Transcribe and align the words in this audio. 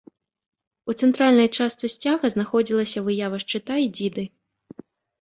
У 0.91 0.95
цэнтральнай 1.03 1.49
частцы 1.57 1.87
сцяга 1.97 2.33
знаходзілася 2.37 3.07
выява 3.11 3.37
шчыта 3.47 3.75
і 3.87 3.91
дзіды. 3.97 4.29